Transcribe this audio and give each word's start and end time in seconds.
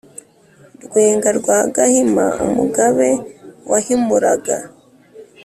rwenga 0.85 1.29
rwa 1.39 1.57
gahima, 1.75 2.25
umugabe 2.45 3.09
wahimuraga 3.71 4.57